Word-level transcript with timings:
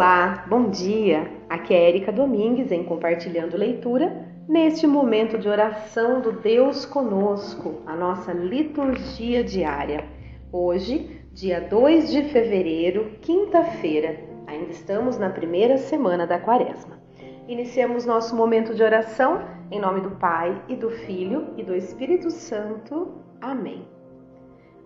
Olá, 0.00 0.46
bom 0.48 0.70
dia! 0.70 1.30
Aqui 1.46 1.74
é 1.74 1.90
Erika 1.90 2.10
Domingues 2.10 2.72
em 2.72 2.82
Compartilhando 2.82 3.58
Leitura, 3.58 4.26
neste 4.48 4.86
momento 4.86 5.36
de 5.36 5.46
oração 5.46 6.22
do 6.22 6.32
Deus 6.32 6.86
Conosco, 6.86 7.82
a 7.84 7.94
nossa 7.94 8.32
liturgia 8.32 9.44
diária. 9.44 10.02
Hoje, 10.50 11.20
dia 11.34 11.60
2 11.60 12.10
de 12.10 12.22
fevereiro, 12.30 13.10
quinta-feira, 13.20 14.18
ainda 14.46 14.70
estamos 14.70 15.18
na 15.18 15.28
primeira 15.28 15.76
semana 15.76 16.26
da 16.26 16.38
quaresma. 16.38 16.98
Iniciamos 17.46 18.06
nosso 18.06 18.34
momento 18.34 18.74
de 18.74 18.82
oração 18.82 19.42
em 19.70 19.78
nome 19.78 20.00
do 20.00 20.12
Pai 20.12 20.62
e 20.66 20.76
do 20.76 20.88
Filho 20.88 21.48
e 21.58 21.62
do 21.62 21.76
Espírito 21.76 22.30
Santo. 22.30 23.18
Amém. 23.38 23.86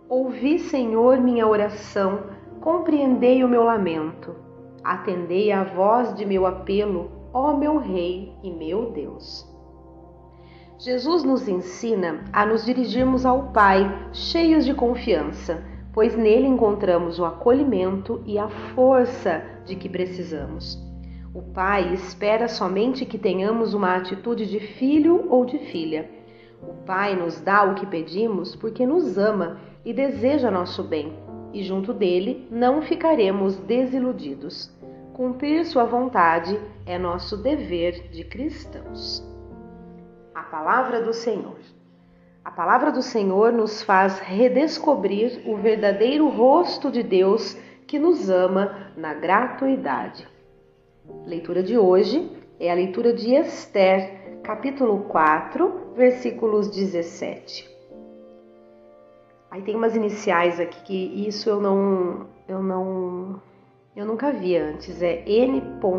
Ouvi, 0.09 0.59
Senhor, 0.59 1.21
minha 1.21 1.47
oração, 1.47 2.25
compreendei 2.61 3.45
o 3.45 3.49
meu 3.49 3.63
lamento 3.63 4.43
Atendei 4.85 5.51
à 5.51 5.65
voz 5.65 6.15
de 6.15 6.27
meu 6.27 6.45
apelo, 6.45 7.11
ó 7.33 7.57
meu 7.57 7.79
Rei 7.79 8.33
e 8.43 8.51
meu 8.51 8.91
Deus. 8.91 9.51
Jesus 10.79 11.25
nos 11.25 11.49
ensina 11.49 12.25
a 12.31 12.45
nos 12.45 12.67
dirigirmos 12.67 13.25
ao 13.25 13.45
Pai 13.53 14.11
cheios 14.13 14.65
de 14.65 14.75
confiança, 14.75 15.65
pois 15.93 16.15
nele 16.15 16.47
encontramos 16.47 17.19
o 17.19 17.25
acolhimento 17.25 18.23
e 18.27 18.39
a 18.39 18.49
força 18.75 19.43
de 19.65 19.75
que 19.75 19.89
precisamos. 19.89 20.79
O 21.33 21.41
Pai 21.41 21.95
espera 21.95 22.47
somente 22.47 23.07
que 23.07 23.17
tenhamos 23.17 23.73
uma 23.73 23.97
atitude 23.97 24.47
de 24.47 24.61
filho 24.61 25.27
ou 25.31 25.47
de 25.47 25.59
filha. 25.59 26.11
O 26.61 26.75
Pai 26.85 27.17
nos 27.17 27.41
dá 27.41 27.65
o 27.65 27.75
que 27.75 27.87
pedimos 27.87 28.55
porque 28.55 28.85
nos 28.85 29.17
ama 29.17 29.59
e 29.85 29.93
deseja 29.93 30.51
nosso 30.51 30.83
bem, 30.83 31.13
e 31.53 31.63
junto 31.63 31.93
dele 31.93 32.49
não 32.51 32.83
ficaremos 32.83 33.57
desiludidos. 33.57 34.74
Cumprir 35.15 35.65
Sua 35.65 35.85
vontade 35.85 36.61
é 36.85 36.99
nosso 36.99 37.37
dever 37.37 38.09
de 38.09 38.25
cristãos. 38.25 39.25
A 40.35 40.43
palavra 40.43 41.01
do 41.01 41.13
Senhor. 41.13 41.57
A 42.45 42.51
palavra 42.51 42.91
do 42.91 43.01
Senhor 43.01 43.53
nos 43.53 43.81
faz 43.81 44.19
redescobrir 44.19 45.41
o 45.47 45.57
verdadeiro 45.57 46.29
rosto 46.29 46.91
de 46.91 47.05
Deus 47.05 47.57
que 47.87 47.97
nos 47.97 48.29
ama 48.29 48.91
na 48.97 49.15
gratuidade. 49.15 50.27
Leitura 51.25 51.63
de 51.63 51.79
hoje 51.79 52.29
é 52.59 52.73
a 52.73 52.75
leitura 52.75 53.13
de 53.13 53.37
Esther, 53.37 54.41
capítulo 54.43 55.05
4, 55.05 55.93
versículos 55.95 56.69
17. 56.69 57.71
Aí 59.49 59.63
tem 59.63 59.77
umas 59.77 59.95
iniciais 59.95 60.59
aqui 60.59 60.83
que 60.83 61.29
isso 61.29 61.49
eu 61.49 61.61
não 61.61 62.27
eu 62.49 62.61
não 62.61 63.41
eu 63.97 64.05
nunca 64.05 64.33
vi 64.33 64.57
antes. 64.57 65.01
É 65.01 65.23
n.p-aa-bb.gg-hh. 65.27 65.95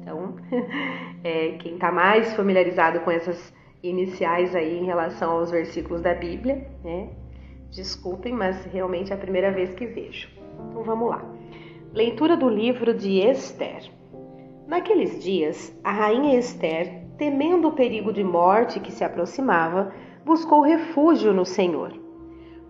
Então, 0.00 0.34
é, 1.22 1.50
quem 1.58 1.74
está 1.74 1.92
mais 1.92 2.34
familiarizado 2.34 3.00
com 3.00 3.10
essas 3.10 3.54
iniciais 3.82 4.54
aí 4.56 4.78
em 4.78 4.84
relação 4.84 5.32
aos 5.32 5.50
versículos 5.50 6.02
da 6.02 6.14
Bíblia, 6.14 6.68
né? 6.82 7.10
Desculpem, 7.70 8.32
mas 8.32 8.64
realmente 8.64 9.12
é 9.12 9.14
a 9.14 9.18
primeira 9.18 9.50
vez 9.52 9.74
que 9.74 9.86
vejo. 9.86 10.28
Então 10.70 10.82
vamos 10.82 11.10
lá. 11.10 11.24
Leitura 11.92 12.36
do 12.36 12.48
livro 12.48 12.94
de 12.94 13.20
Esther. 13.20 13.90
Naqueles 14.66 15.22
dias, 15.22 15.76
a 15.84 15.92
rainha 15.92 16.38
Esther, 16.38 17.02
temendo 17.16 17.68
o 17.68 17.72
perigo 17.72 18.12
de 18.12 18.24
morte 18.24 18.80
que 18.80 18.90
se 18.90 19.04
aproximava, 19.04 19.92
buscou 20.26 20.60
refúgio 20.60 21.32
no 21.32 21.44
Senhor. 21.44 21.92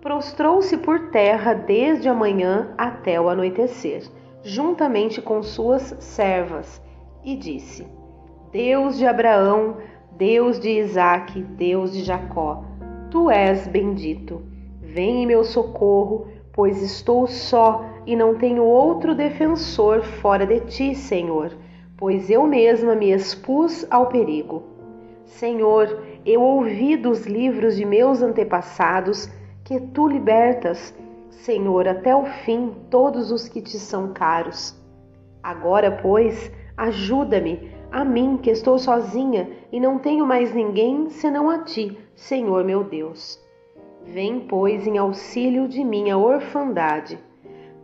Prostrou-se 0.03 0.77
por 0.77 1.09
terra 1.09 1.55
desde 1.55 2.07
a 2.07 2.12
manhã 2.12 2.75
até 2.77 3.19
o 3.19 3.31
anoitecer, 3.31 4.03
juntamente 4.43 5.22
com 5.22 5.43
suas 5.43 5.97
servas, 5.99 6.83
e 7.25 7.34
disse: 7.34 7.87
Deus 8.53 8.99
de 8.99 9.06
Abraão, 9.06 9.78
Deus 10.19 10.61
de 10.61 10.69
Isaque, 10.69 11.43
Deus 11.43 11.95
de 11.95 12.05
Jacó, 12.05 12.62
tu 13.11 13.31
és 13.31 13.66
bendito. 13.66 14.43
Vem 14.83 15.22
em 15.22 15.27
meu 15.27 15.43
socorro, 15.43 16.27
pois 16.53 16.83
estou 16.83 17.27
só 17.27 17.87
e 18.05 18.15
não 18.15 18.34
tenho 18.34 18.65
outro 18.65 19.15
defensor 19.15 20.03
fora 20.03 20.47
de 20.47 20.61
ti, 20.61 20.95
Senhor, 20.95 21.56
pois 21.97 22.28
eu 22.28 22.47
mesma 22.47 22.95
me 22.95 23.12
expus 23.12 23.87
ao 23.91 24.09
perigo. 24.09 24.62
Senhor, 25.25 26.16
eu 26.26 26.42
ouvi 26.42 26.97
dos 26.97 27.25
livros 27.25 27.76
de 27.76 27.84
meus 27.84 28.20
antepassados 28.20 29.31
que 29.62 29.78
tu 29.78 30.09
libertas, 30.09 30.92
Senhor, 31.31 31.87
até 31.87 32.16
o 32.16 32.25
fim 32.44 32.75
todos 32.91 33.31
os 33.31 33.48
que 33.48 33.62
te 33.62 33.78
são 33.78 34.12
caros. 34.12 34.75
Agora, 35.41 35.92
pois, 36.03 36.50
ajuda-me, 36.76 37.70
a 37.92 38.04
mim 38.04 38.38
que 38.42 38.50
estou 38.50 38.76
sozinha 38.76 39.48
e 39.70 39.78
não 39.78 40.00
tenho 40.00 40.26
mais 40.26 40.53
ninguém 40.53 41.09
senão 41.10 41.48
a 41.48 41.59
ti, 41.62 41.97
Senhor 42.16 42.65
meu 42.65 42.82
Deus. 42.82 43.41
Vem, 44.04 44.41
pois, 44.41 44.84
em 44.84 44.98
auxílio 44.98 45.69
de 45.69 45.84
minha 45.84 46.19
orfandade. 46.19 47.20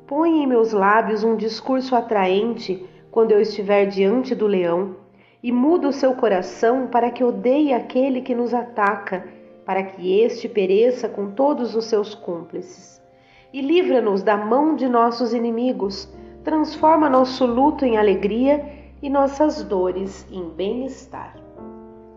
Põe 0.04 0.42
em 0.42 0.47
meus 0.48 0.72
lábios 0.72 1.22
um 1.22 1.36
discurso 1.36 1.94
atraente 1.94 2.84
quando 3.12 3.31
eu 3.31 3.41
estiver 3.41 3.86
diante 3.86 4.34
do 4.34 4.48
leão 4.48 4.97
e 5.42 5.50
muda 5.50 5.88
o 5.88 5.92
seu 5.92 6.14
coração 6.14 6.86
para 6.86 7.10
que 7.10 7.25
odeie 7.25 7.72
aquele 7.72 8.20
que 8.20 8.34
nos 8.34 8.54
ataca, 8.54 9.26
para 9.64 9.82
que 9.82 10.20
este 10.20 10.48
pereça 10.48 11.08
com 11.08 11.32
todos 11.32 11.75
os 11.75 11.86
seus 11.86 12.14
cúmplices. 12.14 13.03
E 13.52 13.60
livra-nos 13.60 14.22
da 14.22 14.36
mão 14.36 14.76
de 14.76 14.88
nossos 14.88 15.34
inimigos, 15.34 16.08
transforma 16.44 17.10
nosso 17.10 17.44
luto 17.44 17.84
em 17.84 17.97
alegria 17.97 18.64
e 19.02 19.10
nossas 19.10 19.62
dores 19.64 20.26
em 20.31 20.48
bem-estar. 20.50 21.36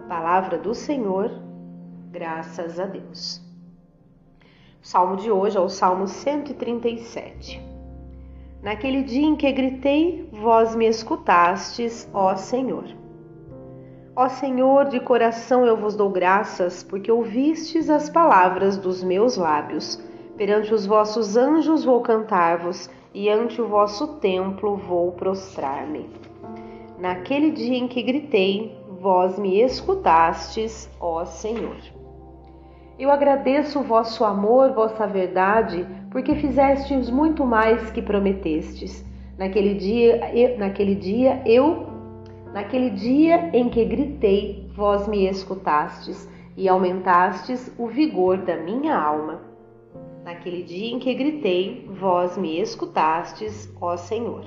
Palavra 0.08 0.58
do 0.58 0.74
Senhor, 0.76 1.32
graças 2.12 2.80
a 2.80 2.86
Deus. 2.86 3.42
O 4.82 4.88
salmo 4.88 5.16
de 5.18 5.32
hoje 5.32 5.58
é 5.58 5.60
o 5.60 5.68
Salmo 5.68 6.08
137. 6.08 7.60
Naquele 8.62 9.02
dia 9.02 9.26
em 9.26 9.36
que 9.36 9.52
gritei, 9.52 10.30
vós 10.32 10.76
me 10.76 10.88
escutastes, 10.88 12.08
ó 12.14 12.36
Senhor. 12.36 13.05
Ó 14.18 14.30
Senhor, 14.30 14.86
de 14.86 14.98
coração 15.02 15.66
eu 15.66 15.76
vos 15.76 15.94
dou 15.94 16.10
graças, 16.10 16.82
porque 16.82 17.12
ouvistes 17.12 17.90
as 17.90 18.10
palavras 18.10 18.78
dos 18.78 19.04
meus 19.04 19.36
lábios. 19.36 20.02
Perante 20.38 20.74
os 20.74 20.86
vossos 20.86 21.36
anjos 21.36 21.84
vou 21.84 22.00
cantar-vos, 22.00 22.90
e 23.14 23.30
ante 23.30 23.62
o 23.62 23.68
vosso 23.68 24.20
templo 24.20 24.78
vou 24.78 25.12
prostrar-me. 25.12 26.10
Naquele 26.98 27.52
dia 27.52 27.78
em 27.78 27.90
que 27.90 28.02
gritei, 28.02 28.78
vós 29.02 29.38
me 29.38 29.62
escutastes, 29.62 30.90
ó 30.98 31.26
Senhor. 31.26 31.76
Eu 32.98 33.12
agradeço 33.12 33.80
o 33.80 33.84
vosso 33.84 34.24
amor, 34.24 34.72
vossa 34.72 35.06
verdade, 35.06 35.86
porque 36.10 36.36
fizestes 36.36 37.10
muito 37.10 37.46
mais 37.46 37.92
que 37.92 38.02
prometestes. 38.02 39.04
Naquele 39.38 39.74
dia, 39.74 40.32
eu, 40.34 40.58
naquele 40.58 40.96
dia 40.96 41.42
eu 41.46 41.95
Naquele 42.56 42.90
dia 42.90 43.50
em 43.52 43.68
que 43.68 43.84
gritei, 43.84 44.72
vós 44.74 45.10
me 45.10 45.28
escutastes 45.28 46.26
e 46.56 46.70
aumentastes 46.70 47.70
o 47.78 47.88
vigor 47.88 48.38
da 48.38 48.56
minha 48.56 48.98
alma. 48.98 49.42
Naquele 50.24 50.64
dia 50.64 50.96
em 50.96 50.98
que 50.98 51.14
gritei, 51.14 51.86
vós 52.00 52.38
me 52.38 52.58
escutastes, 52.62 53.70
ó 53.82 53.98
Senhor. 53.98 54.46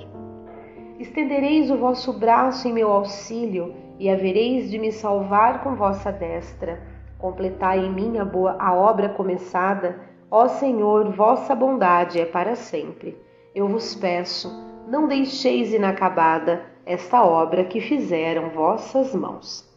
Estendereis 0.97 1.69
o 1.69 1.77
vosso 1.77 2.11
braço 2.17 2.67
em 2.67 2.73
meu 2.73 2.91
auxílio 2.91 3.75
e 3.99 4.09
havereis 4.09 4.71
de 4.71 4.79
me 4.79 4.91
salvar 4.91 5.61
com 5.63 5.75
vossa 5.75 6.11
destra. 6.11 6.81
Completai 7.19 7.85
em 7.85 7.91
mim 7.91 8.17
a 8.17 8.25
boa 8.25 8.55
a 8.57 8.73
obra 8.73 9.09
começada, 9.09 9.99
ó 10.31 10.47
Senhor, 10.47 11.11
vossa 11.11 11.53
bondade 11.53 12.19
é 12.19 12.25
para 12.25 12.55
sempre. 12.55 13.28
Eu 13.59 13.67
vos 13.67 13.93
peço, 13.93 14.49
não 14.87 15.05
deixeis 15.05 15.73
inacabada 15.73 16.63
esta 16.85 17.25
obra 17.25 17.65
que 17.65 17.81
fizeram 17.81 18.51
vossas 18.51 19.13
mãos. 19.13 19.69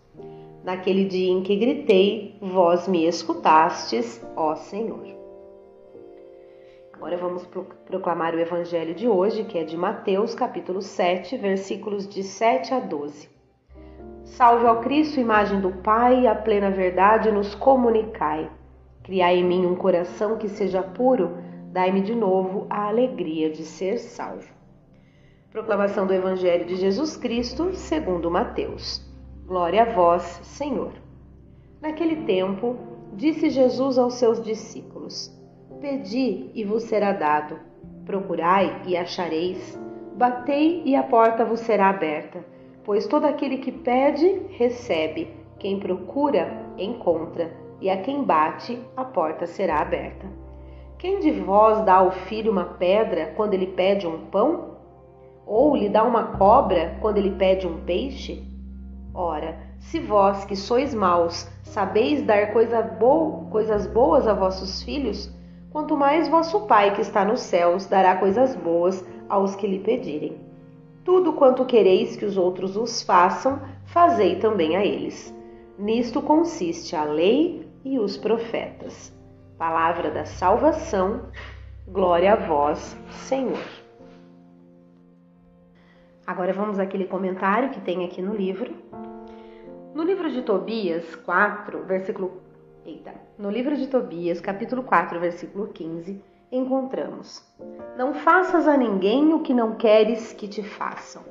Naquele 0.63 1.05
dia 1.05 1.33
em 1.33 1.43
que 1.43 1.57
gritei, 1.57 2.37
vós 2.41 2.87
me 2.87 3.05
escutastes, 3.09 4.25
ó 4.37 4.55
Senhor. 4.55 5.05
Agora 6.93 7.17
vamos 7.17 7.45
proclamar 7.85 8.37
o 8.37 8.39
evangelho 8.39 8.95
de 8.95 9.09
hoje, 9.09 9.43
que 9.43 9.59
é 9.59 9.65
de 9.65 9.77
Mateus, 9.77 10.33
capítulo 10.33 10.81
7, 10.81 11.37
versículos 11.37 12.07
de 12.07 12.23
7 12.23 12.75
a 12.75 12.79
12. 12.79 13.29
Salve 14.23 14.65
ao 14.65 14.79
Cristo, 14.81 15.19
imagem 15.19 15.61
do 15.61 15.73
Pai, 15.73 16.29
a 16.29 16.37
plena 16.37 16.71
verdade 16.71 17.33
nos 17.33 17.53
comunicai. 17.57 18.49
Criai 19.03 19.39
em 19.39 19.45
mim 19.45 19.67
um 19.67 19.75
coração 19.75 20.39
que 20.39 20.49
seja 20.49 20.85
puro, 20.85 21.37
dai-me 21.73 22.03
de 22.03 22.15
novo 22.15 22.67
a 22.69 22.89
alegria 22.89 23.49
de 23.51 23.65
ser 23.65 23.99
salvo. 23.99 24.53
Proclamação 25.51 26.07
do 26.07 26.13
Evangelho 26.13 26.67
de 26.67 26.77
Jesus 26.77 27.17
Cristo, 27.17 27.73
segundo 27.73 28.31
Mateus. 28.31 29.03
Glória 29.47 29.83
a 29.83 29.93
vós, 29.93 30.23
Senhor. 30.45 30.93
Naquele 31.81 32.25
tempo, 32.25 32.77
disse 33.15 33.49
Jesus 33.49 33.97
aos 33.97 34.15
seus 34.15 34.43
discípulos: 34.43 35.35
Pedi 35.81 36.51
e 36.55 36.63
vos 36.63 36.83
será 36.83 37.13
dado, 37.13 37.59
procurai 38.05 38.83
e 38.87 38.95
achareis, 38.95 39.79
batei 40.15 40.83
e 40.85 40.95
a 40.95 41.03
porta 41.03 41.43
vos 41.43 41.61
será 41.61 41.89
aberta. 41.89 42.45
Pois 42.85 43.07
todo 43.07 43.25
aquele 43.25 43.59
que 43.59 43.73
pede, 43.73 44.43
recebe, 44.59 45.35
quem 45.59 45.81
procura, 45.81 46.67
encontra, 46.77 47.51
e 47.81 47.89
a 47.89 47.97
quem 48.03 48.25
bate, 48.25 48.79
a 48.95 49.05
porta 49.05 49.47
será 49.47 49.81
aberta. 49.81 50.42
Quem 51.03 51.19
de 51.19 51.33
vós 51.33 51.85
dá 51.85 51.95
ao 51.95 52.13
filho 52.13 52.53
uma 52.53 52.65
pedra 52.65 53.33
quando 53.37 53.55
ele 53.55 53.67
pede 53.67 54.07
um 54.07 54.27
pão? 54.27 54.77
Ou 55.45 55.75
lhe 55.75 55.89
dá 55.89 56.05
uma 56.05 56.37
cobra 56.39 56.97
quando 57.01 57.19
ele 57.19 57.33
pede 57.33 57.67
um 57.67 57.81
peixe? 57.81 58.47
Ora, 59.13 59.59
se 59.81 59.99
vós 59.99 60.45
que 60.45 60.55
sois 60.55 60.95
maus 60.95 61.51
sabeis 61.65 62.23
dar 62.23 62.53
coisa 62.53 62.81
bo 62.81 63.49
coisas 63.51 63.85
boas 63.85 64.29
a 64.29 64.33
vossos 64.33 64.85
filhos, 64.85 65.29
quanto 65.73 65.97
mais 65.97 66.29
vosso 66.29 66.69
Pai 66.69 66.95
que 66.95 67.01
está 67.01 67.25
nos 67.25 67.41
céus 67.41 67.87
dará 67.87 68.15
coisas 68.15 68.55
boas 68.55 69.05
aos 69.29 69.57
que 69.57 69.67
lhe 69.67 69.81
pedirem. 69.81 70.37
Tudo 71.05 71.33
quanto 71.33 71.65
quereis 71.65 72.15
que 72.15 72.25
os 72.25 72.37
outros 72.37 72.77
os 72.77 73.03
façam, 73.03 73.61
fazei 73.87 74.37
também 74.37 74.77
a 74.77 74.87
eles. 74.87 75.35
Nisto 75.77 76.23
consiste 76.23 76.95
a 76.95 77.03
lei 77.03 77.69
e 77.85 77.99
os 77.99 78.17
profetas. 78.17 79.21
Palavra 79.63 80.11
da 80.11 80.25
salvação, 80.25 81.27
glória 81.87 82.33
a 82.33 82.35
vós, 82.35 82.97
Senhor. 83.11 83.63
Agora 86.27 86.53
vamos 86.53 86.81
àquele 86.81 87.05
comentário 87.05 87.71
que 87.71 87.81
tem 87.81 88.05
aqui 88.05 88.21
no 88.21 88.35
livro. 88.35 88.75
No 89.95 90.03
livro 90.03 90.29
de 90.33 90.43
Tobias 90.43 91.15
4, 91.15 91.85
versículo. 91.85 92.43
Eita. 92.85 93.15
No 93.39 93.49
livro 93.49 93.77
de 93.77 93.87
Tobias, 93.87 94.41
capítulo 94.41 94.83
4, 94.83 95.21
versículo 95.21 95.69
15, 95.69 96.21
encontramos: 96.51 97.41
Não 97.97 98.15
faças 98.15 98.67
a 98.67 98.77
ninguém 98.77 99.33
o 99.33 99.43
que 99.43 99.55
não 99.55 99.77
queres 99.77 100.33
que 100.33 100.49
te 100.49 100.65
façam. 100.65 101.23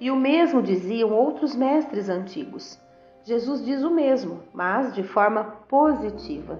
E 0.00 0.10
o 0.10 0.16
mesmo 0.16 0.62
diziam 0.62 1.10
outros 1.12 1.54
mestres 1.54 2.08
antigos. 2.08 2.80
Jesus 3.24 3.62
diz 3.62 3.82
o 3.82 3.90
mesmo, 3.90 4.40
mas 4.54 4.94
de 4.94 5.02
forma 5.02 5.44
positiva. 5.68 6.58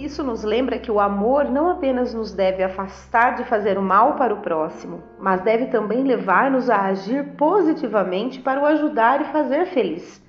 Isso 0.00 0.24
nos 0.24 0.42
lembra 0.42 0.78
que 0.78 0.90
o 0.90 0.98
amor 0.98 1.44
não 1.44 1.68
apenas 1.68 2.14
nos 2.14 2.32
deve 2.32 2.62
afastar 2.62 3.34
de 3.34 3.44
fazer 3.44 3.76
o 3.76 3.82
mal 3.82 4.14
para 4.14 4.32
o 4.32 4.38
próximo, 4.38 5.02
mas 5.18 5.42
deve 5.42 5.66
também 5.66 6.02
levar-nos 6.02 6.70
a 6.70 6.86
agir 6.86 7.36
positivamente 7.36 8.40
para 8.40 8.62
o 8.62 8.64
ajudar 8.64 9.20
e 9.20 9.24
fazer 9.24 9.66
feliz. 9.66 10.24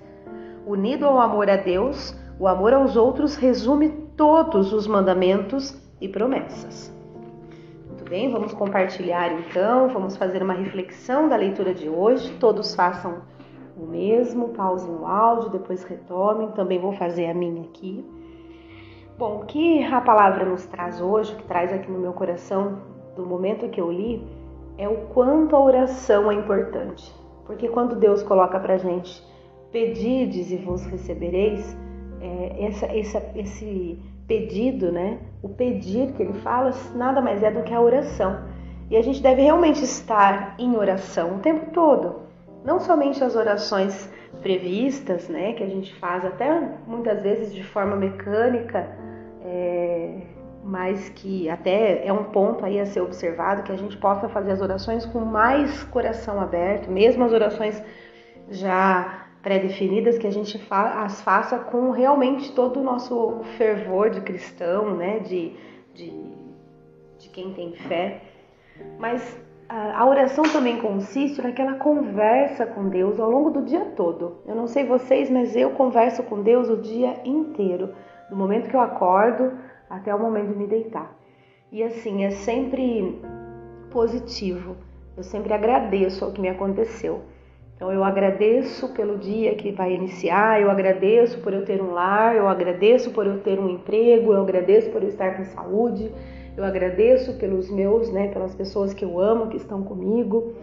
Unido 0.66 1.06
ao 1.06 1.18
amor 1.18 1.48
a 1.48 1.56
Deus, 1.56 2.14
o 2.38 2.46
amor 2.46 2.74
aos 2.74 2.96
outros 2.96 3.34
resume 3.34 3.88
todos 4.14 4.74
os 4.74 4.86
mandamentos 4.86 5.74
e 5.98 6.06
promessas. 6.06 6.94
Muito 7.86 8.04
bem, 8.04 8.30
vamos 8.30 8.52
compartilhar 8.52 9.32
então, 9.32 9.88
vamos 9.88 10.18
fazer 10.18 10.42
uma 10.42 10.52
reflexão 10.52 11.30
da 11.30 11.36
leitura 11.36 11.72
de 11.72 11.88
hoje. 11.88 12.30
Todos 12.38 12.74
façam 12.74 13.22
o 13.74 13.86
mesmo, 13.86 14.50
pausem 14.50 14.94
o 14.94 15.06
áudio, 15.06 15.48
depois 15.48 15.82
retomem. 15.82 16.48
Também 16.48 16.78
vou 16.78 16.92
fazer 16.92 17.30
a 17.30 17.32
minha 17.32 17.62
aqui. 17.62 18.04
Bom, 19.22 19.36
o 19.36 19.44
que 19.44 19.84
a 19.84 20.00
palavra 20.00 20.44
nos 20.44 20.66
traz 20.66 21.00
hoje, 21.00 21.32
que 21.36 21.44
traz 21.44 21.72
aqui 21.72 21.88
no 21.88 22.00
meu 22.00 22.12
coração 22.12 22.80
do 23.14 23.24
momento 23.24 23.68
que 23.68 23.80
eu 23.80 23.88
li, 23.88 24.20
é 24.76 24.88
o 24.88 24.96
quanto 25.14 25.54
a 25.54 25.60
oração 25.60 26.28
é 26.28 26.34
importante. 26.34 27.14
Porque 27.46 27.68
quando 27.68 27.94
Deus 27.94 28.20
coloca 28.24 28.58
pra 28.58 28.78
gente, 28.78 29.24
pedides 29.70 30.50
e 30.50 30.56
vos 30.56 30.84
recebereis, 30.86 31.78
é, 32.20 32.64
essa, 32.66 32.86
essa, 32.86 33.22
esse 33.36 33.96
pedido, 34.26 34.90
né? 34.90 35.20
O 35.40 35.50
pedir 35.50 36.14
que 36.14 36.22
ele 36.24 36.34
fala 36.40 36.72
nada 36.96 37.20
mais 37.20 37.44
é 37.44 37.50
do 37.52 37.62
que 37.62 37.72
a 37.72 37.80
oração. 37.80 38.42
E 38.90 38.96
a 38.96 39.02
gente 39.02 39.22
deve 39.22 39.40
realmente 39.42 39.84
estar 39.84 40.56
em 40.58 40.76
oração 40.76 41.36
o 41.36 41.38
tempo 41.38 41.70
todo. 41.70 42.22
Não 42.64 42.80
somente 42.80 43.22
as 43.22 43.36
orações 43.36 44.12
previstas, 44.40 45.28
né, 45.28 45.52
que 45.52 45.62
a 45.62 45.68
gente 45.68 45.94
faz 46.00 46.24
até 46.24 46.76
muitas 46.88 47.22
vezes 47.22 47.54
de 47.54 47.62
forma 47.62 47.94
mecânica, 47.94 49.11
é, 49.44 50.20
mas 50.64 51.08
que 51.10 51.48
até 51.50 52.06
é 52.06 52.12
um 52.12 52.24
ponto 52.24 52.64
aí 52.64 52.78
a 52.78 52.86
ser 52.86 53.00
observado 53.00 53.62
que 53.62 53.72
a 53.72 53.76
gente 53.76 53.96
possa 53.96 54.28
fazer 54.28 54.52
as 54.52 54.60
orações 54.60 55.04
com 55.04 55.20
mais 55.20 55.82
coração 55.84 56.40
aberto, 56.40 56.90
mesmo 56.90 57.24
as 57.24 57.32
orações 57.32 57.82
já 58.48 59.26
pré-definidas, 59.42 60.18
que 60.18 60.26
a 60.26 60.32
gente 60.32 60.56
fa 60.58 61.02
as 61.02 61.20
faça 61.20 61.58
com 61.58 61.90
realmente 61.90 62.52
todo 62.52 62.78
o 62.78 62.82
nosso 62.82 63.40
fervor 63.56 64.10
de 64.10 64.20
cristão, 64.20 64.96
né, 64.96 65.18
de, 65.18 65.56
de, 65.92 66.10
de 67.18 67.28
quem 67.28 67.52
tem 67.52 67.72
fé. 67.74 68.22
Mas 68.98 69.40
a 69.68 70.06
oração 70.06 70.44
também 70.44 70.76
consiste 70.76 71.40
naquela 71.40 71.74
conversa 71.74 72.66
com 72.66 72.88
Deus 72.88 73.18
ao 73.18 73.30
longo 73.30 73.50
do 73.50 73.62
dia 73.62 73.86
todo. 73.96 74.36
Eu 74.46 74.54
não 74.54 74.66
sei 74.66 74.84
vocês, 74.84 75.30
mas 75.30 75.56
eu 75.56 75.70
converso 75.70 76.22
com 76.24 76.42
Deus 76.42 76.68
o 76.68 76.76
dia 76.76 77.16
inteiro, 77.24 77.94
do 78.32 78.36
momento 78.36 78.70
que 78.70 78.74
eu 78.74 78.80
acordo 78.80 79.52
até 79.90 80.14
o 80.14 80.18
momento 80.18 80.52
de 80.52 80.56
me 80.56 80.66
deitar. 80.66 81.14
E 81.70 81.82
assim, 81.82 82.24
é 82.24 82.30
sempre 82.30 83.20
positivo. 83.90 84.74
Eu 85.14 85.22
sempre 85.22 85.52
agradeço 85.52 86.24
ao 86.24 86.32
que 86.32 86.40
me 86.40 86.48
aconteceu. 86.48 87.20
Então 87.76 87.92
eu 87.92 88.02
agradeço 88.02 88.88
pelo 88.94 89.18
dia 89.18 89.54
que 89.54 89.70
vai 89.70 89.92
iniciar, 89.92 90.62
eu 90.62 90.70
agradeço 90.70 91.40
por 91.40 91.52
eu 91.52 91.64
ter 91.64 91.82
um 91.82 91.90
lar, 91.90 92.34
eu 92.34 92.48
agradeço 92.48 93.10
por 93.10 93.26
eu 93.26 93.40
ter 93.40 93.58
um 93.58 93.68
emprego, 93.68 94.32
eu 94.32 94.40
agradeço 94.40 94.88
por 94.90 95.02
eu 95.02 95.08
estar 95.08 95.36
com 95.36 95.44
saúde, 95.44 96.10
eu 96.56 96.64
agradeço 96.64 97.34
pelos 97.34 97.70
meus, 97.70 98.10
né, 98.10 98.28
pelas 98.28 98.54
pessoas 98.54 98.94
que 98.94 99.04
eu 99.04 99.20
amo, 99.20 99.48
que 99.48 99.56
estão 99.56 99.82
comigo, 99.82 100.54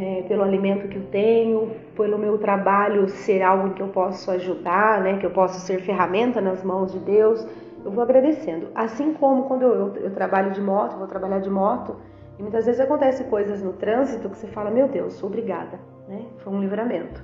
é, 0.00 0.22
pelo 0.22 0.42
alimento 0.42 0.88
que 0.88 0.96
eu 0.96 1.06
tenho, 1.06 1.72
pelo 1.94 2.18
meu 2.18 2.38
trabalho 2.38 3.08
ser 3.08 3.42
algo 3.42 3.74
que 3.74 3.82
eu 3.82 3.88
posso 3.88 4.30
ajudar, 4.30 5.00
né, 5.02 5.18
que 5.18 5.26
eu 5.26 5.30
posso 5.30 5.60
ser 5.60 5.80
ferramenta 5.80 6.40
nas 6.40 6.64
mãos 6.64 6.92
de 6.92 6.98
Deus. 7.00 7.46
Eu 7.84 7.90
vou 7.90 8.02
agradecendo. 8.02 8.68
Assim 8.74 9.12
como 9.14 9.44
quando 9.44 9.62
eu, 9.62 9.74
eu, 9.74 9.96
eu 9.96 10.10
trabalho 10.14 10.52
de 10.52 10.60
moto, 10.60 10.96
vou 10.96 11.06
trabalhar 11.06 11.40
de 11.40 11.50
moto, 11.50 11.96
e 12.38 12.42
muitas 12.42 12.66
vezes 12.66 12.80
acontecem 12.80 13.26
coisas 13.26 13.62
no 13.62 13.74
trânsito 13.74 14.28
que 14.28 14.38
você 14.38 14.46
fala, 14.46 14.70
meu 14.70 14.88
Deus, 14.88 15.22
obrigada, 15.22 15.78
né? 16.08 16.24
Foi 16.38 16.52
um 16.52 16.60
livramento. 16.60 17.22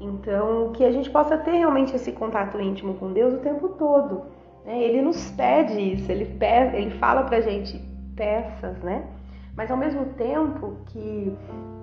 Então, 0.00 0.72
que 0.72 0.84
a 0.84 0.90
gente 0.90 1.10
possa 1.10 1.36
ter 1.38 1.52
realmente 1.52 1.94
esse 1.96 2.12
contato 2.12 2.60
íntimo 2.60 2.94
com 2.94 3.12
Deus 3.12 3.34
o 3.34 3.38
tempo 3.38 3.68
todo 3.70 4.22
né? 4.64 4.82
Ele 4.82 5.02
nos 5.02 5.30
pede 5.32 5.80
isso, 5.80 6.10
ele, 6.10 6.24
pede, 6.24 6.76
ele 6.76 6.90
fala 6.92 7.24
pra 7.24 7.40
gente 7.40 7.78
peças, 8.14 8.78
né? 8.82 9.04
Mas 9.56 9.70
ao 9.70 9.76
mesmo 9.76 10.06
tempo 10.14 10.76
que 10.86 11.36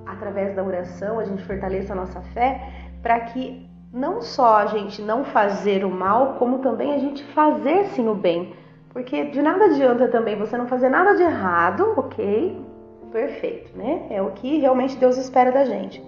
através 0.05 0.55
da 0.55 0.63
oração 0.63 1.19
a 1.19 1.25
gente 1.25 1.43
fortaleça 1.43 1.93
a 1.93 1.95
nossa 1.95 2.21
fé 2.21 2.71
para 3.01 3.19
que 3.19 3.67
não 3.91 4.21
só 4.21 4.57
a 4.57 4.65
gente 4.67 5.01
não 5.01 5.23
fazer 5.23 5.85
o 5.85 5.89
mal, 5.89 6.35
como 6.35 6.59
também 6.59 6.93
a 6.93 6.99
gente 6.99 7.23
fazer 7.33 7.85
sim 7.87 8.07
o 8.07 8.15
bem. 8.15 8.55
Porque 8.89 9.25
de 9.25 9.41
nada 9.41 9.65
adianta 9.65 10.07
também 10.07 10.37
você 10.37 10.57
não 10.57 10.67
fazer 10.67 10.89
nada 10.89 11.15
de 11.15 11.23
errado, 11.23 11.93
ok? 11.97 12.65
Perfeito, 13.11 13.77
né? 13.77 14.07
É 14.09 14.21
o 14.21 14.31
que 14.31 14.57
realmente 14.57 14.97
Deus 14.97 15.17
espera 15.17 15.51
da 15.51 15.65
gente. 15.65 16.03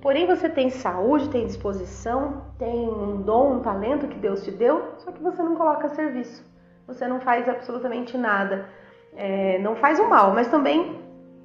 Porém, 0.00 0.26
você 0.26 0.48
tem 0.48 0.70
saúde, 0.70 1.28
tem 1.28 1.46
disposição, 1.46 2.44
tem 2.58 2.88
um 2.88 3.20
dom, 3.20 3.56
um 3.56 3.60
talento 3.60 4.08
que 4.08 4.18
Deus 4.18 4.42
te 4.42 4.50
deu, 4.50 4.94
só 4.98 5.12
que 5.12 5.22
você 5.22 5.42
não 5.42 5.56
coloca 5.56 5.86
a 5.86 5.90
serviço. 5.90 6.42
Você 6.86 7.06
não 7.06 7.20
faz 7.20 7.46
absolutamente 7.48 8.16
nada. 8.16 8.66
É, 9.14 9.58
não 9.58 9.76
faz 9.76 9.98
o 9.98 10.08
mal, 10.08 10.32
mas 10.32 10.48
também 10.48 11.00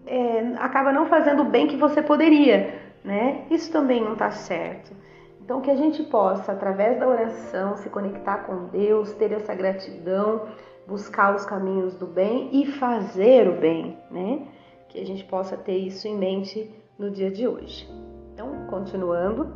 é, 0.05 0.53
acaba 0.57 0.91
não 0.91 1.07
fazendo 1.07 1.41
o 1.41 1.45
bem 1.45 1.67
que 1.67 1.75
você 1.75 2.01
poderia, 2.01 2.79
né? 3.03 3.45
Isso 3.49 3.71
também 3.71 4.03
não 4.03 4.13
está 4.13 4.31
certo. 4.31 4.93
Então, 5.41 5.61
que 5.61 5.69
a 5.69 5.75
gente 5.75 6.01
possa, 6.03 6.53
através 6.53 6.99
da 6.99 7.07
oração, 7.07 7.77
se 7.77 7.89
conectar 7.89 8.39
com 8.39 8.65
Deus, 8.67 9.13
ter 9.13 9.31
essa 9.31 9.53
gratidão, 9.53 10.47
buscar 10.87 11.35
os 11.35 11.45
caminhos 11.45 11.95
do 11.95 12.07
bem 12.07 12.49
e 12.51 12.65
fazer 12.65 13.47
o 13.47 13.59
bem, 13.59 13.97
né? 14.09 14.47
Que 14.89 14.99
a 14.99 15.05
gente 15.05 15.23
possa 15.23 15.55
ter 15.55 15.77
isso 15.77 16.07
em 16.07 16.17
mente 16.17 16.71
no 16.97 17.11
dia 17.11 17.29
de 17.29 17.47
hoje. 17.47 17.87
Então, 18.33 18.65
continuando 18.67 19.53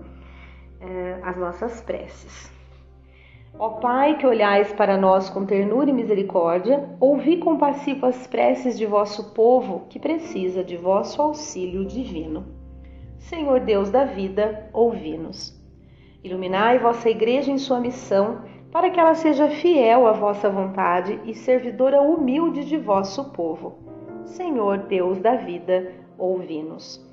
é, 0.80 1.20
as 1.24 1.38
nossas 1.38 1.82
preces. 1.82 2.59
Ó 3.58 3.70
Pai, 3.80 4.18
que 4.18 4.28
olhais 4.28 4.72
para 4.74 4.98
nós 4.98 5.30
com 5.30 5.46
ternura 5.46 5.90
e 5.90 5.94
misericórdia, 5.94 6.90
ouvi 7.00 7.38
compassivo 7.38 8.06
as 8.06 8.28
preces 8.28 8.78
de 8.78 8.86
vosso 8.86 9.34
povo 9.34 9.86
que 9.90 10.00
precisa 10.00 10.64
de 10.64 10.78
vosso 10.78 11.22
auxílio 11.22 11.86
divino. 11.86 12.46
Senhor 13.18 13.60
Deus 13.60 13.90
da 13.90 14.06
vida, 14.06 14.70
ouvi-nos. 14.72 15.60
Iluminai 16.24 16.80
vossa 16.80 17.10
Igreja 17.10 17.52
em 17.52 17.58
sua 17.58 17.80
missão, 17.80 18.44
para 18.72 18.90
que 18.90 19.00
ela 19.00 19.16
seja 19.16 19.50
fiel 19.50 20.06
à 20.06 20.12
vossa 20.12 20.50
vontade 20.50 21.20
e 21.26 21.34
servidora 21.34 22.02
humilde 22.02 22.66
de 22.66 22.78
vosso 22.78 23.32
povo. 23.32 23.80
Senhor 24.26 24.78
Deus 24.80 25.20
da 25.20 25.36
vida, 25.36 25.92
ouvi-nos. 26.18 27.09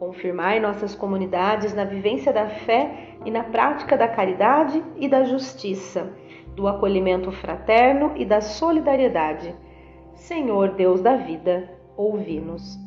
Confirmai 0.00 0.58
nossas 0.58 0.96
comunidades 0.96 1.72
na 1.72 1.84
vivência 1.84 2.32
da 2.32 2.48
fé 2.48 3.14
e 3.24 3.30
na 3.30 3.44
prática 3.44 3.96
da 3.96 4.08
caridade 4.08 4.82
e 4.96 5.08
da 5.08 5.22
justiça, 5.22 6.12
do 6.56 6.66
acolhimento 6.66 7.30
fraterno 7.30 8.14
e 8.16 8.24
da 8.24 8.40
solidariedade 8.40 9.54
Senhor 10.20 10.74
Deus 10.74 11.00
da 11.00 11.16
vida, 11.16 11.68
ouvi-nos. 11.96 12.78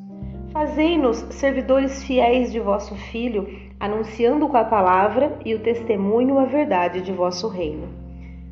Fazei-nos 0.52 1.18
servidores 1.32 2.04
fiéis 2.04 2.52
de 2.52 2.60
vosso 2.60 2.96
Filho, 2.96 3.48
anunciando 3.80 4.48
com 4.48 4.56
a 4.56 4.64
palavra 4.64 5.40
e 5.44 5.56
o 5.56 5.60
testemunho 5.60 6.38
a 6.38 6.46
verdade 6.46 7.02
de 7.02 7.12
vosso 7.12 7.48
reino. 7.48 7.88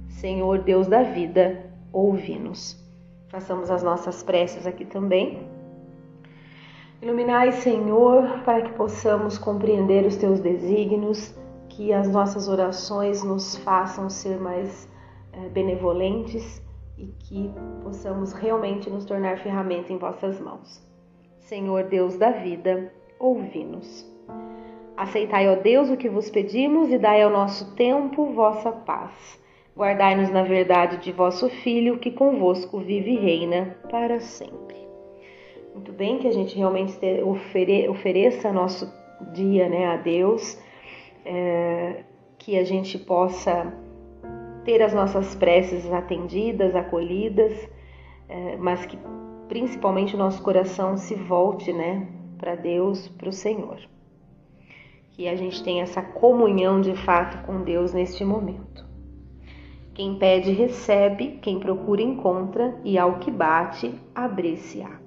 Senhor 0.09 0.63
Deus 0.63 0.87
da 0.87 1.03
vida, 1.03 1.63
ouvi-nos. 1.93 2.75
Façamos 3.29 3.69
as 3.69 3.83
nossas 3.83 4.23
preces 4.23 4.65
aqui 4.65 4.83
também. 4.83 5.47
Iluminai, 7.01 7.51
Senhor, 7.51 8.43
para 8.45 8.61
que 8.61 8.73
possamos 8.73 9.35
compreender 9.35 10.05
os 10.05 10.17
teus 10.17 10.39
desígnios, 10.39 11.35
que 11.67 11.91
as 11.91 12.07
nossas 12.07 12.47
orações 12.47 13.23
nos 13.23 13.57
façam 13.57 14.07
ser 14.07 14.39
mais 14.39 14.87
é, 15.33 15.49
benevolentes 15.49 16.61
e 16.99 17.07
que 17.07 17.51
possamos 17.81 18.33
realmente 18.33 18.87
nos 18.87 19.03
tornar 19.03 19.39
ferramenta 19.39 19.91
em 19.91 19.97
vossas 19.97 20.39
mãos. 20.39 20.79
Senhor 21.39 21.85
Deus 21.85 22.17
da 22.17 22.29
vida, 22.29 22.93
ouvi-nos. 23.19 24.07
Aceitai, 24.95 25.49
ó 25.49 25.55
Deus, 25.55 25.89
o 25.89 25.97
que 25.97 26.07
vos 26.07 26.29
pedimos 26.29 26.91
e 26.91 26.99
dai 26.99 27.23
ao 27.23 27.31
nosso 27.31 27.73
tempo 27.73 28.27
vossa 28.27 28.71
paz. 28.71 29.41
Guardai-nos 29.75 30.29
na 30.29 30.43
verdade 30.43 30.97
de 30.97 31.11
vosso 31.11 31.49
Filho, 31.49 31.97
que 31.97 32.11
convosco 32.11 32.77
vive 32.77 33.13
e 33.13 33.17
reina 33.17 33.75
para 33.89 34.19
sempre. 34.19 34.90
Muito 35.73 35.93
bem, 35.93 36.19
que 36.19 36.27
a 36.27 36.33
gente 36.33 36.57
realmente 36.57 36.99
ofere, 37.23 37.87
ofereça 37.87 38.51
nosso 38.51 38.91
dia 39.33 39.69
né, 39.69 39.85
a 39.87 39.97
Deus, 39.97 40.59
é, 41.25 42.03
que 42.37 42.57
a 42.57 42.63
gente 42.63 42.97
possa 42.97 43.73
ter 44.65 44.81
as 44.81 44.93
nossas 44.93 45.35
preces 45.35 45.91
atendidas, 45.91 46.75
acolhidas, 46.75 47.69
é, 48.27 48.57
mas 48.57 48.85
que 48.85 48.97
principalmente 49.47 50.15
o 50.15 50.17
nosso 50.17 50.41
coração 50.41 50.97
se 50.97 51.15
volte 51.15 51.71
né, 51.71 52.07
para 52.37 52.55
Deus, 52.55 53.07
para 53.07 53.29
o 53.29 53.33
Senhor. 53.33 53.79
Que 55.11 55.27
a 55.27 55.35
gente 55.35 55.63
tenha 55.63 55.83
essa 55.83 56.01
comunhão 56.01 56.81
de 56.81 56.95
fato 56.95 57.45
com 57.45 57.61
Deus 57.61 57.93
neste 57.93 58.23
momento. 58.23 58.85
Quem 59.93 60.17
pede, 60.17 60.51
recebe, 60.51 61.39
quem 61.41 61.59
procura, 61.59 62.01
encontra, 62.01 62.79
e 62.83 62.97
ao 62.97 63.19
que 63.19 63.29
bate, 63.29 63.93
abre-se-á. 64.15 65.00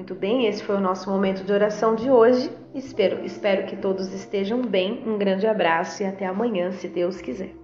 Muito 0.00 0.14
bem, 0.14 0.46
esse 0.46 0.64
foi 0.64 0.76
o 0.76 0.80
nosso 0.80 1.10
momento 1.10 1.44
de 1.44 1.52
oração 1.52 1.94
de 1.94 2.10
hoje. 2.10 2.50
Espero, 2.74 3.22
espero 3.22 3.66
que 3.66 3.76
todos 3.76 4.10
estejam 4.14 4.62
bem. 4.62 5.06
Um 5.06 5.18
grande 5.18 5.46
abraço 5.46 6.02
e 6.02 6.06
até 6.06 6.24
amanhã, 6.24 6.72
se 6.72 6.88
Deus 6.88 7.20
quiser. 7.20 7.59